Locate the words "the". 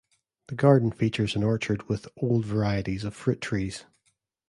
0.47-0.55